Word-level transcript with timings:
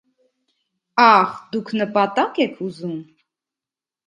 -Ա՛խ, 1.09 1.35
դուք 1.57 1.69
նպատա՞կ 1.83 2.43
եք 2.47 2.61
ուզում: 2.71 2.97